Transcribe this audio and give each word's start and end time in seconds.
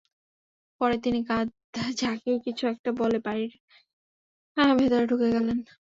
পরে 0.81 0.95
তিনি 1.03 1.19
কাঁধ 1.27 1.47
ঝাঁকিয়ে 1.99 2.37
কিছু 2.45 2.63
একটা 2.67 2.89
বলে 2.99 3.17
বাড়ির 3.25 3.51
ভেতর 4.79 5.01
ঢুকে 5.09 5.27
গেলেন। 5.35 5.57